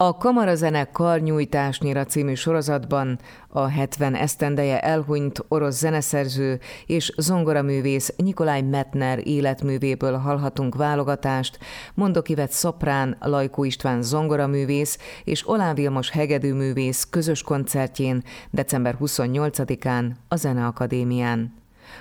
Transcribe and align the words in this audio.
A 0.00 0.16
Kamarazene 0.16 0.84
Karnyújtásnyira 0.84 2.04
című 2.04 2.34
sorozatban 2.34 3.18
a 3.48 3.66
70 3.66 4.14
esztendeje 4.14 4.80
elhunyt 4.80 5.44
orosz 5.48 5.78
zeneszerző 5.78 6.60
és 6.86 7.12
zongoraművész 7.16 8.14
Nikolaj 8.16 8.60
Metner 8.60 9.26
életművéből 9.26 10.16
hallhatunk 10.16 10.74
válogatást, 10.74 11.58
Mondok 11.94 12.28
Ivet 12.28 12.50
szoprán, 12.50 13.16
Lajkó 13.20 13.64
István 13.64 14.02
zongoraművész 14.02 14.98
és 15.24 15.48
Olán 15.48 15.74
Vilmos 15.74 16.10
hegedűművész 16.10 17.06
közös 17.10 17.42
koncertjén 17.42 18.22
december 18.50 18.96
28-án 19.00 20.10
a 20.28 20.36
Zeneakadémián. 20.36 21.54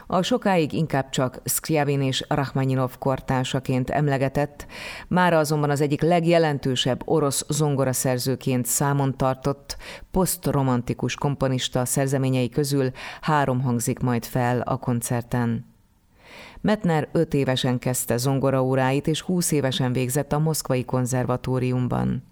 A 0.08 0.22
sokáig 0.22 0.74
inkább 0.74 1.10
csak 1.10 1.40
Szkjavin 1.44 2.02
és 2.02 2.26
Rachmaninov 2.28 2.98
kortársaként 2.98 3.90
emlegetett, 3.90 4.66
mára 5.08 5.38
azonban 5.38 5.70
az 5.70 5.82
egyik 5.82 6.02
legjelentősebb 6.02 7.02
orosz 7.06 7.46
zongoraszerzőként 7.50 8.66
számon 8.66 9.18
tartott, 9.18 9.78
posztromantikus 10.12 11.16
komponista 11.16 11.86
szerzeményei 11.86 12.50
közül 12.50 12.92
három 13.22 13.62
hangzik 13.62 14.00
majd 14.00 14.26
fel 14.26 14.62
a 14.62 14.78
koncerten. 14.78 15.66
Metner 16.62 17.10
öt 17.12 17.34
évesen 17.34 17.80
kezdte 17.80 18.18
zongoraóráit, 18.18 19.08
és 19.08 19.22
húsz 19.22 19.52
évesen 19.52 19.94
végzett 19.94 20.34
a 20.34 20.40
Moszkvai 20.40 20.86
konzervatóriumban. 20.86 22.24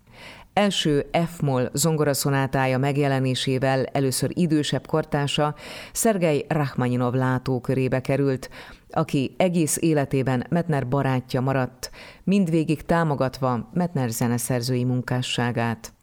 Első 0.55 1.05
F-moll 1.27 1.69
zongoraszonátája 1.73 2.77
megjelenésével 2.77 3.85
először 3.85 4.31
idősebb 4.33 4.87
kortása 4.87 5.55
Szergei 5.91 6.45
Rachmaninov 6.47 7.13
látókörébe 7.13 8.01
került, 8.01 8.49
aki 8.89 9.35
egész 9.37 9.77
életében 9.81 10.45
Metner 10.49 10.87
barátja 10.87 11.41
maradt, 11.41 11.91
mindvégig 12.23 12.81
támogatva 12.81 13.69
Metner 13.73 14.09
zeneszerzői 14.09 14.83
munkásságát. 14.83 15.93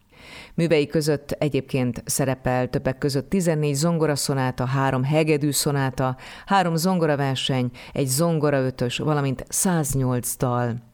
Művei 0.55 0.87
között 0.87 1.31
egyébként 1.31 2.03
szerepel 2.07 2.69
többek 2.69 2.99
között 2.99 3.29
14 3.29 3.75
zongoraszonáta, 3.75 4.67
három 4.67 5.05
hegedű 5.05 5.51
szonáta, 5.51 6.17
három 6.47 6.77
zongoraverseny, 6.77 7.71
egy 7.93 8.07
zongoraötös, 8.07 8.99
valamint 8.99 9.45
108 9.49 10.37
dal. 10.37 10.92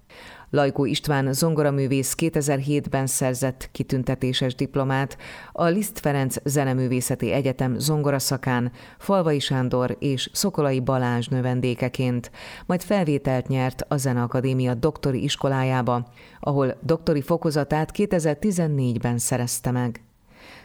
Lajkó 0.50 0.84
István 0.84 1.32
zongoraművész 1.32 2.14
2007-ben 2.18 3.06
szerzett 3.06 3.68
kitüntetéses 3.72 4.54
diplomát 4.54 5.16
a 5.52 5.64
Liszt 5.64 5.98
Ferenc 5.98 6.36
Zeneművészeti 6.44 7.32
Egyetem 7.32 7.78
zongoraszakán 7.78 8.72
Falvai 8.98 9.38
Sándor 9.38 9.96
és 9.98 10.30
Szokolai 10.32 10.80
Balázs 10.80 11.26
növendékeként, 11.26 12.30
majd 12.66 12.82
felvételt 12.82 13.48
nyert 13.48 13.84
a 13.88 13.96
Zeneakadémia 13.96 14.74
doktori 14.74 15.22
iskolájába, 15.22 16.06
ahol 16.40 16.76
doktori 16.82 17.20
fokozatát 17.20 17.90
2014-ben 17.94 19.18
szerezte 19.18 19.70
meg. 19.70 20.07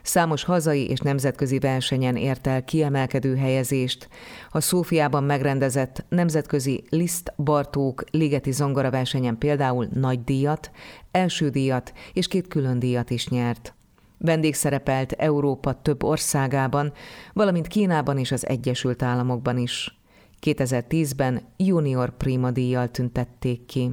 Számos 0.03 0.43
hazai 0.43 0.89
és 0.89 0.99
nemzetközi 0.99 1.59
versenyen 1.59 2.15
ért 2.15 2.47
el 2.47 2.63
kiemelkedő 2.63 3.35
helyezést. 3.35 4.09
A 4.49 4.59
Szófiában 4.59 5.23
megrendezett 5.23 6.05
nemzetközi 6.09 6.83
Liszt 6.89 7.33
Bartók 7.37 8.03
Ligeti 8.11 8.51
Zongora 8.51 8.89
versenyen 8.89 9.37
például 9.37 9.87
nagy 9.93 10.23
díjat, 10.23 10.71
első 11.11 11.49
díjat 11.49 11.93
és 12.13 12.27
két 12.27 12.47
külön 12.47 12.79
díjat 12.79 13.09
is 13.09 13.27
nyert. 13.27 13.73
Vendégszerepelt 14.17 15.11
Európa 15.11 15.81
több 15.81 16.03
országában, 16.03 16.93
valamint 17.33 17.67
Kínában 17.67 18.17
és 18.17 18.31
az 18.31 18.47
Egyesült 18.47 19.01
Államokban 19.03 19.57
is. 19.57 19.99
2010-ben 20.41 21.41
junior 21.57 22.17
prima 22.17 22.51
díjjal 22.51 22.87
tüntették 22.87 23.65
ki. 23.65 23.89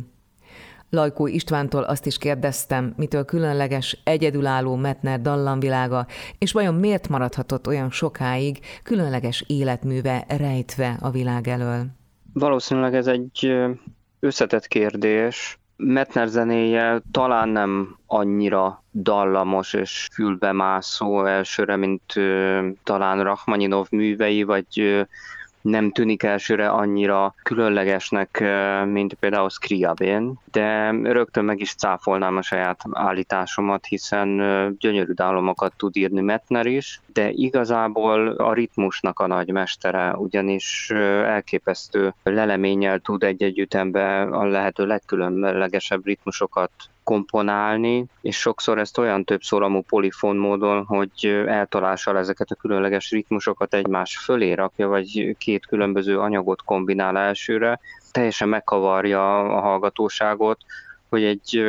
Lajkó 0.90 1.26
Istvántól 1.26 1.82
azt 1.82 2.06
is 2.06 2.18
kérdeztem, 2.18 2.92
mitől 2.96 3.24
különleges, 3.24 4.00
egyedülálló 4.04 4.74
Metner 4.74 5.20
dallamvilága, 5.20 6.06
és 6.38 6.52
vajon 6.52 6.74
miért 6.74 7.08
maradhatott 7.08 7.66
olyan 7.66 7.90
sokáig 7.90 8.58
különleges 8.82 9.44
életműve 9.46 10.24
rejtve 10.28 10.96
a 11.00 11.10
világ 11.10 11.48
elől? 11.48 11.86
Valószínűleg 12.32 12.94
ez 12.94 13.06
egy 13.06 13.52
összetett 14.20 14.66
kérdés. 14.66 15.58
Metner 15.76 16.28
zenéje 16.28 17.02
talán 17.10 17.48
nem 17.48 17.98
annyira 18.06 18.84
dallamos 18.92 19.74
és 19.74 20.08
fülbemászó 20.12 21.26
elsőre, 21.26 21.76
mint 21.76 22.14
talán 22.82 23.22
Rachmaninov 23.22 23.86
művei, 23.90 24.42
vagy 24.42 25.06
nem 25.60 25.90
tűnik 25.90 26.22
elsőre 26.22 26.68
annyira 26.68 27.34
különlegesnek, 27.42 28.44
mint 28.86 29.14
például 29.14 29.48
Scriabin, 29.48 30.38
de 30.52 30.90
rögtön 30.90 31.44
meg 31.44 31.60
is 31.60 31.74
cáfolnám 31.74 32.36
a 32.36 32.42
saját 32.42 32.80
állításomat, 32.92 33.86
hiszen 33.86 34.36
gyönyörű 34.78 35.12
dalomokat 35.12 35.72
tud 35.76 35.96
írni 35.96 36.20
Metner 36.20 36.66
is, 36.66 37.00
de 37.12 37.30
igazából 37.30 38.28
a 38.28 38.52
ritmusnak 38.52 39.18
a 39.18 39.26
nagy 39.26 39.52
mestere, 39.52 40.16
ugyanis 40.16 40.90
elképesztő 41.24 42.14
leleménnyel 42.22 42.98
tud 42.98 43.22
egy-egy 43.22 43.58
ütembe 43.58 44.20
a 44.20 44.44
lehető 44.44 44.86
legkülönlegesebb 44.86 46.06
ritmusokat 46.06 46.70
komponálni, 47.10 48.06
és 48.20 48.36
sokszor 48.38 48.78
ezt 48.78 48.98
olyan 48.98 49.24
több 49.24 49.42
szólamú 49.42 49.80
polifon 49.80 50.36
módon, 50.36 50.84
hogy 50.84 51.42
eltalással 51.46 52.18
ezeket 52.18 52.50
a 52.50 52.54
különleges 52.54 53.10
ritmusokat 53.10 53.74
egymás 53.74 54.18
fölé 54.18 54.52
rakja, 54.52 54.88
vagy 54.88 55.36
két 55.38 55.66
különböző 55.66 56.18
anyagot 56.18 56.62
kombinál 56.64 57.18
elsőre, 57.18 57.80
teljesen 58.10 58.48
megkavarja 58.48 59.38
a 59.38 59.60
hallgatóságot, 59.60 60.58
hogy 61.08 61.24
egy 61.24 61.62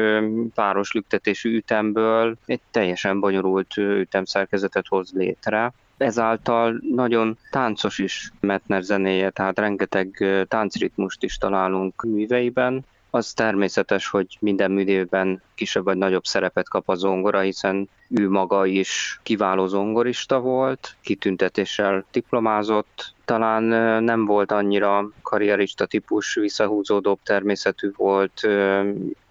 páros 0.56 0.92
lüktetésű 0.92 1.56
ütemből 1.56 2.36
egy 2.46 2.62
teljesen 2.72 3.20
bonyolult 3.20 3.78
ütemszerkezetet 3.78 4.88
hoz 4.88 5.12
létre. 5.14 5.74
Ezáltal 5.98 6.82
nagyon 6.94 7.38
táncos 7.52 8.00
is 8.00 8.32
Metner 8.40 8.82
zenéje, 8.84 9.30
tehát 9.30 9.60
rengeteg 9.60 10.26
táncritmust 10.48 11.24
is 11.24 11.38
találunk 11.38 12.04
műveiben, 12.04 12.86
az 13.12 13.34
természetes, 13.34 14.08
hogy 14.08 14.38
minden 14.40 14.72
művében 14.72 15.42
kisebb 15.56 15.84
vagy 15.84 15.98
nagyobb 15.98 16.26
szerepet 16.26 16.70
kap 16.70 16.90
a 16.90 16.96
zongora, 16.96 17.40
hiszen 17.40 17.90
ő 18.10 18.30
maga 18.30 18.66
is 18.66 19.20
kiváló 19.24 19.68
zongorista 19.68 20.40
volt, 20.40 20.96
kitüntetéssel 21.02 22.06
diplomázott, 22.12 23.14
talán 23.26 23.64
nem 24.04 24.26
volt 24.26 24.52
annyira 24.52 25.10
karrierista 25.22 25.86
típus, 25.86 26.34
visszahúzódóbb 26.34 27.20
természetű 27.24 27.92
volt, 27.96 28.48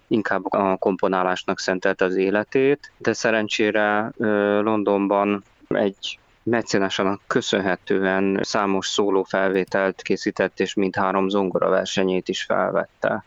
inkább 0.07 0.53
a 0.53 0.75
komponálásnak 0.77 1.59
szentelt 1.59 2.01
az 2.01 2.15
életét, 2.15 2.91
de 2.97 3.13
szerencsére 3.13 4.11
Londonban 4.61 5.43
egy 5.67 6.19
mecénásának 6.43 7.21
köszönhetően 7.27 8.39
számos 8.41 8.87
szóló 8.87 9.23
felvételt 9.23 10.01
készített, 10.01 10.59
és 10.59 10.73
mindhárom 10.73 11.29
zongora 11.29 11.69
versenyét 11.69 12.29
is 12.29 12.43
felvette 12.43 13.23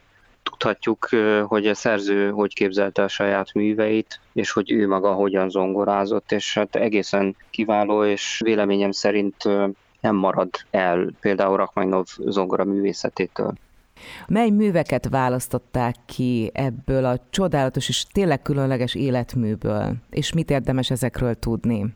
tudhatjuk, 0.65 1.09
hogy 1.47 1.67
a 1.67 1.75
szerző 1.75 2.31
hogy 2.31 2.55
képzelte 2.55 3.03
a 3.03 3.09
saját 3.09 3.53
műveit, 3.55 4.21
és 4.33 4.53
hogy 4.53 4.73
ő 4.73 4.89
maga 4.89 5.13
hogyan 5.13 5.51
zongorázott, 5.51 6.33
és 6.33 6.55
hát 6.55 6.77
egészen 6.77 7.37
kiváló, 7.51 8.05
és 8.05 8.41
véleményem 8.45 8.91
szerint 8.91 9.45
nem 10.01 10.17
marad 10.17 10.49
el 10.71 11.11
például 11.21 11.57
Rachmaninov 11.57 12.07
zongora 12.19 12.65
művészetétől. 12.65 13.53
Mely 14.27 14.51
műveket 14.51 15.09
választották 15.09 15.95
ki 16.07 16.51
ebből 16.55 17.05
a 17.05 17.19
csodálatos 17.31 17.89
és 17.89 18.05
tényleg 18.13 18.43
különleges 18.43 18.95
életműből, 18.95 19.95
és 20.11 20.33
mit 20.33 20.51
érdemes 20.51 20.91
ezekről 20.91 21.35
tudni? 21.35 21.87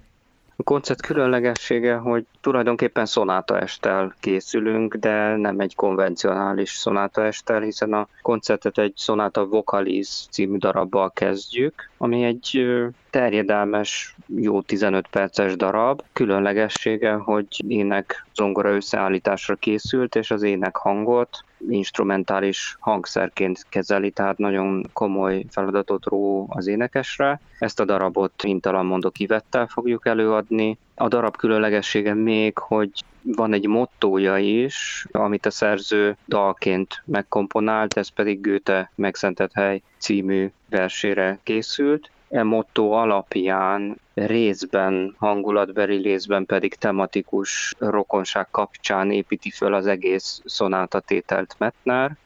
A 0.60 0.64
koncert 0.64 1.02
különlegessége, 1.02 1.96
hogy 1.96 2.24
tulajdonképpen 2.40 3.06
szonáta 3.06 3.58
estel 3.58 4.14
készülünk, 4.20 4.94
de 4.94 5.36
nem 5.36 5.60
egy 5.60 5.74
konvencionális 5.74 6.70
szonáta 6.70 7.24
estel, 7.24 7.60
hiszen 7.60 7.92
a 7.92 8.08
koncertet 8.22 8.78
egy 8.78 8.92
szonáta 8.96 9.46
Vocaliz 9.46 10.26
című 10.30 10.56
darabbal 10.56 11.10
kezdjük, 11.10 11.90
ami 11.98 12.24
egy 12.24 12.66
terjedelmes, 13.10 14.14
jó 14.36 14.60
15 14.60 15.06
perces 15.06 15.56
darab. 15.56 16.02
Különlegessége, 16.12 17.12
hogy 17.12 17.46
ének 17.68 18.26
zongora 18.34 18.74
összeállításra 18.74 19.54
készült, 19.54 20.14
és 20.14 20.30
az 20.30 20.42
ének 20.42 20.76
hangot 20.76 21.44
instrumentális 21.68 22.76
hangszerként 22.80 23.66
kezeli, 23.68 24.10
tehát 24.10 24.38
nagyon 24.38 24.90
komoly 24.92 25.44
feladatot 25.50 26.04
ró 26.04 26.46
az 26.48 26.66
énekesre. 26.66 27.40
Ezt 27.58 27.80
a 27.80 27.84
darabot 27.84 28.42
Hintalan 28.42 28.86
mondok 28.86 29.12
kivettel 29.12 29.66
fogjuk 29.66 30.06
előadni. 30.06 30.78
A 30.94 31.08
darab 31.08 31.36
különlegessége 31.36 32.14
még, 32.14 32.58
hogy 32.58 32.90
van 33.22 33.52
egy 33.52 33.66
mottója 33.66 34.36
is, 34.38 35.06
amit 35.12 35.46
a 35.46 35.50
szerző 35.50 36.16
dalként 36.26 37.02
megkomponált, 37.04 37.96
ez 37.96 38.08
pedig 38.08 38.40
Goethe 38.40 38.90
Megszentett 38.94 39.50
hely 39.52 39.82
című 39.98 40.50
versére 40.70 41.38
készült. 41.42 42.10
E 42.30 42.42
motto 42.42 42.90
alapján 42.90 44.00
részben 44.14 45.14
hangulatbeli, 45.18 46.02
részben 46.02 46.46
pedig 46.46 46.74
tematikus 46.74 47.74
rokonság 47.78 48.50
kapcsán 48.50 49.10
építi 49.10 49.50
föl 49.50 49.74
az 49.74 49.86
egész 49.86 50.42
szonátatételt 50.44 51.54
Metner. 51.58 52.16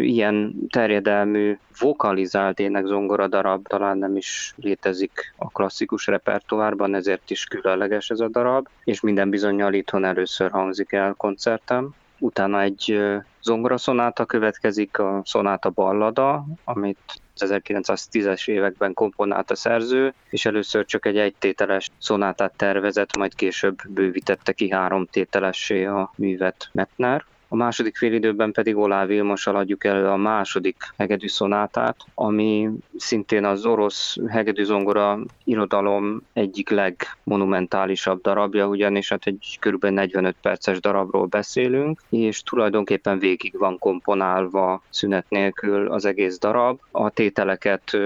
ilyen 0.00 0.54
terjedelmű 0.70 1.58
vokalizált 1.78 2.58
énekzongora 2.58 3.28
darab 3.28 3.66
talán 3.66 3.98
nem 3.98 4.16
is 4.16 4.54
létezik 4.56 5.34
a 5.36 5.48
klasszikus 5.48 6.06
repertoárban, 6.06 6.94
ezért 6.94 7.30
is 7.30 7.44
különleges 7.44 8.10
ez 8.10 8.20
a 8.20 8.28
darab, 8.28 8.68
és 8.84 9.00
minden 9.00 9.30
bizonyal 9.30 9.72
itthon 9.72 10.04
először 10.04 10.50
hangzik 10.50 10.92
el 10.92 11.14
koncertem. 11.16 11.94
Utána 12.18 12.60
egy 12.60 12.98
zongoraszonáta 13.48 14.24
következik, 14.24 14.98
a 14.98 15.22
szonáta 15.24 15.70
ballada, 15.70 16.44
amit 16.64 16.98
1910-es 17.36 18.48
években 18.48 18.94
komponált 18.94 19.50
a 19.50 19.54
szerző, 19.54 20.14
és 20.30 20.44
először 20.44 20.84
csak 20.84 21.06
egy 21.06 21.18
egytételes 21.18 21.90
szonátát 21.98 22.52
tervezett, 22.56 23.16
majd 23.16 23.34
később 23.34 23.76
bővítette 23.88 24.52
ki 24.52 24.70
három 24.70 25.06
tételessé 25.06 25.84
a 25.84 26.12
művet 26.16 26.68
Metner. 26.72 27.24
A 27.50 27.56
második 27.56 27.96
félidőben 27.96 28.52
pedig 28.52 28.76
Olá 28.76 29.06
Vilmossal 29.06 29.56
adjuk 29.56 29.84
elő 29.84 30.06
a 30.06 30.16
második 30.16 30.76
hegedű 30.96 31.28
szonátát, 31.28 31.96
ami 32.14 32.70
szintén 32.96 33.44
az 33.44 33.66
orosz 33.66 34.16
hegedűzongora 34.28 35.18
irodalom 35.44 36.22
egyik 36.32 36.70
legmonumentálisabb 36.70 38.20
darabja, 38.20 38.66
ugyanis 38.66 39.08
hát 39.08 39.26
egy 39.26 39.58
kb. 39.60 39.84
45 39.84 40.36
perces 40.42 40.80
darabról 40.80 41.26
beszélünk, 41.26 42.00
és 42.08 42.42
tulajdonképpen 42.42 43.18
végig 43.18 43.58
van 43.58 43.78
komponálva 43.78 44.82
szünet 44.90 45.26
nélkül 45.28 45.92
az 45.92 46.04
egész 46.04 46.38
darab. 46.38 46.80
A 46.90 47.10
tételeket 47.10 47.96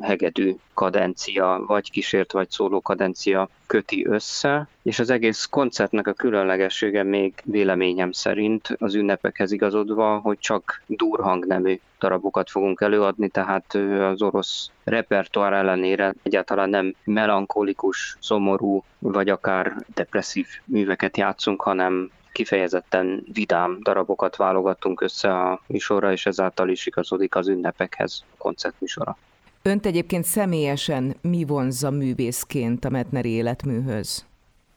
hegedű 0.00 0.54
kadencia, 0.74 1.64
vagy 1.66 1.90
kísért, 1.90 2.32
vagy 2.32 2.50
szóló 2.50 2.80
kadencia 2.80 3.48
köti 3.66 4.06
össze, 4.06 4.68
és 4.82 4.98
az 4.98 5.10
egész 5.10 5.44
koncertnek 5.44 6.06
a 6.06 6.12
különlegessége 6.12 7.02
még 7.02 7.34
véleményem 7.44 8.12
szerint 8.12 8.68
az 8.78 8.94
ünnepekhez 8.94 9.52
igazodva, 9.52 10.18
hogy 10.18 10.38
csak 10.38 10.82
durhangnemű 10.86 11.80
darabokat 11.98 12.50
fogunk 12.50 12.80
előadni, 12.80 13.28
tehát 13.28 13.74
az 14.00 14.22
orosz 14.22 14.70
repertoár 14.84 15.52
ellenére 15.52 16.14
egyáltalán 16.22 16.68
nem 16.68 16.94
melankolikus, 17.04 18.16
szomorú, 18.20 18.84
vagy 18.98 19.28
akár 19.28 19.76
depresszív 19.94 20.46
műveket 20.64 21.16
játszunk, 21.16 21.62
hanem 21.62 22.10
kifejezetten 22.32 23.24
vidám 23.32 23.78
darabokat 23.82 24.36
válogattunk 24.36 25.00
össze 25.00 25.34
a 25.38 25.60
műsorra, 25.66 26.12
és 26.12 26.26
ezáltal 26.26 26.68
is 26.68 26.86
igazodik 26.86 27.34
az 27.34 27.48
ünnepekhez 27.48 28.24
a 28.32 28.36
koncertműsora. 28.38 29.16
Önt 29.62 29.86
egyébként 29.86 30.24
személyesen 30.24 31.16
mi 31.20 31.44
vonzza 31.44 31.90
művészként 31.90 32.84
a 32.84 32.90
Metner 32.90 33.24
életműhöz? 33.24 34.24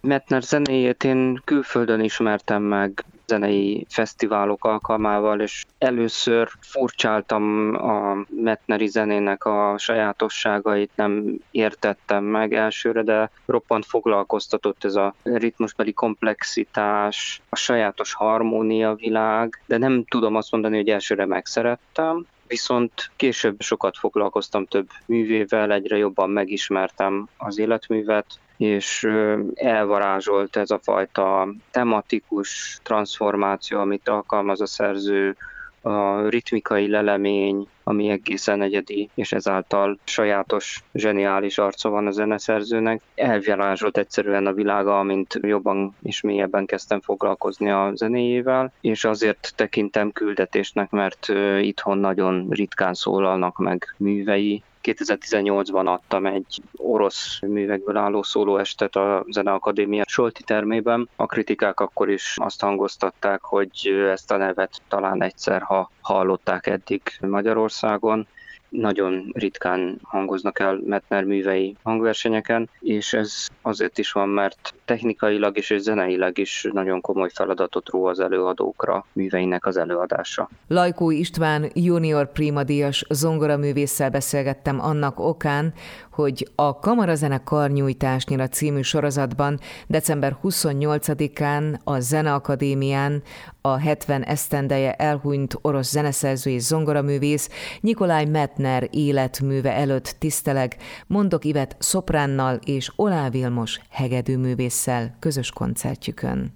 Metner 0.06 0.42
zenéjét 0.42 1.04
én 1.04 1.42
külföldön 1.46 2.00
ismertem 2.00 2.62
meg 2.62 3.06
zenei 3.28 3.86
fesztiválok 3.90 4.66
alkalmával, 4.66 5.40
és 5.40 5.64
először 5.78 6.50
furcsáltam 6.60 7.76
a 7.76 8.26
Metneri 8.30 8.88
zenének 8.88 9.46
a 9.46 9.76
sajátosságait, 9.78 10.92
nem 10.96 11.40
értettem 11.52 12.24
meg 12.24 12.54
elsőre, 12.54 13.02
de 13.02 13.30
roppant 13.46 13.86
foglalkoztatott 13.86 14.84
ez 14.84 14.96
a 14.96 15.16
ritmusbeli 15.24 15.94
komplexitás, 15.94 17.42
a 17.50 17.56
sajátos 17.56 18.14
harmónia 18.14 18.94
világ, 18.94 19.62
de 19.66 19.78
nem 19.78 20.04
tudom 20.08 20.36
azt 20.36 20.52
mondani, 20.52 20.76
hogy 20.76 20.90
elsőre 20.90 21.26
megszerettem, 21.26 22.26
viszont 22.48 22.94
később 23.16 23.62
sokat 23.62 23.98
foglalkoztam 23.98 24.66
több 24.66 24.88
művével, 25.06 25.72
egyre 25.72 25.98
jobban 25.98 26.30
megismertem 26.30 27.30
az 27.38 27.58
életművet, 27.58 28.28
és 28.58 29.08
elvarázsolt 29.54 30.56
ez 30.56 30.70
a 30.70 30.80
fajta 30.84 31.54
tematikus 31.72 32.80
transformáció, 32.84 33.80
amit 33.80 34.10
alkalmaz 34.10 34.62
a 34.62 34.68
szerző, 34.68 35.38
a 35.86 36.30
ritmikai 36.30 36.90
lelemény, 36.90 37.68
ami 37.84 38.10
egészen 38.10 38.62
egyedi, 38.62 39.10
és 39.14 39.32
ezáltal 39.32 39.98
sajátos, 40.04 40.84
zseniális 40.94 41.58
arca 41.58 41.90
van 41.90 42.08
a 42.08 42.12
zeneszerzőnek. 42.12 43.02
Elvarázsolt 43.16 43.98
egyszerűen 43.98 44.46
a 44.46 44.54
világa, 44.54 45.00
amint 45.00 45.40
jobban 45.42 45.96
és 46.04 46.22
mélyebben 46.22 46.66
kezdtem 46.66 47.02
foglalkozni 47.02 47.70
a 47.70 47.92
zenéjével, 47.94 48.74
és 48.82 49.04
azért 49.04 49.54
tekintem 49.56 50.12
küldetésnek, 50.12 50.90
mert 50.90 51.28
itthon 51.62 51.98
nagyon 51.98 52.48
ritkán 52.50 52.94
szólalnak 52.94 53.58
meg 53.58 53.96
művei, 53.98 54.64
2018-ban 54.86 55.86
adtam 55.86 56.26
egy 56.26 56.62
orosz 56.76 57.40
művekből 57.42 57.98
álló 57.98 58.24
szólóestet 58.24 58.96
a 58.96 59.26
Zeneakadémia 59.30 60.04
Solti 60.08 60.44
termében. 60.44 61.10
A 61.16 61.26
kritikák 61.26 61.80
akkor 61.80 62.10
is 62.10 62.36
azt 62.36 62.62
hangoztatták, 62.62 63.42
hogy 63.42 63.88
ezt 64.12 64.32
a 64.32 64.38
nevet 64.38 64.82
talán 64.88 65.24
egyszer, 65.24 65.62
ha 65.62 65.92
hallották 66.02 66.68
eddig 66.68 67.02
Magyarországon, 67.20 68.28
nagyon 68.70 69.32
ritkán 69.34 70.00
hangoznak 70.04 70.60
el 70.60 70.80
Metner 70.86 71.24
művei 71.24 71.76
hangversenyeken, 71.84 72.70
és 72.80 73.14
ez 73.14 73.48
azért 73.62 73.98
is 73.98 74.12
van, 74.12 74.30
mert 74.30 74.74
technikailag 74.86 75.58
és 75.58 75.74
zeneileg 75.78 76.38
is 76.38 76.68
nagyon 76.72 77.02
komoly 77.02 77.30
feladatot 77.34 77.90
ró 77.90 78.06
az 78.06 78.20
előadókra 78.20 79.06
műveinek 79.14 79.66
az 79.66 79.78
előadása. 79.78 80.50
Lajkó 80.68 81.12
István 81.12 81.72
junior 81.74 82.32
primadíjas 82.32 83.06
zongoraművésszel 83.10 84.10
beszélgettem 84.10 84.80
annak 84.80 85.20
okán, 85.20 85.74
hogy 86.12 86.48
a 86.56 86.80
Kamarazene 86.80 87.44
Karnyújtásnyira 87.44 88.48
című 88.48 88.82
sorozatban 88.82 89.60
december 89.88 90.38
28-án 90.44 91.80
a 91.84 92.00
Zeneakadémián 92.00 93.24
a 93.62 93.78
70 93.78 94.24
esztendeje 94.24 94.94
elhunyt 94.94 95.58
orosz 95.62 95.90
zeneszerző 95.90 96.52
és 96.52 96.62
zongoraművész 96.62 97.50
Nikolaj 97.82 98.26
Metner 98.58 98.88
életműve 98.92 99.74
előtt 99.74 100.16
tiszteleg 100.20 100.76
Mondok 101.08 101.46
Ivet 101.46 101.76
szopránnal 101.80 102.60
és 102.66 102.92
Olá 102.96 103.30
Vilmos 103.30 103.80
hegedűművésszel 103.90 105.16
közös 105.20 105.52
koncertjükön. 105.52 106.54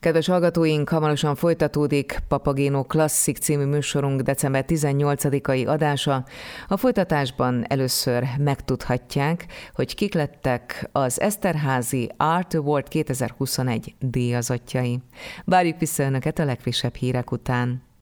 Kedves 0.00 0.26
hallgatóink, 0.26 0.88
hamarosan 0.88 1.34
folytatódik 1.34 2.18
Papagéno 2.28 2.84
Klasszik 2.84 3.36
című 3.36 3.64
műsorunk 3.64 4.20
december 4.20 4.64
18-ai 4.68 5.66
adása. 5.66 6.24
A 6.68 6.76
folytatásban 6.76 7.64
először 7.68 8.24
megtudhatják, 8.38 9.46
hogy 9.74 9.94
kik 9.94 10.14
lettek 10.14 10.88
az 10.92 11.20
Eszterházi 11.20 12.10
Art 12.16 12.54
Award 12.54 12.88
2021 12.88 13.94
díjazottjai. 13.98 15.00
Várjuk 15.44 15.78
vissza 15.78 16.02
Önöket 16.02 16.38
a 16.38 16.44
legfrissebb 16.44 16.94
hírek 16.94 17.30
után. 17.30 17.92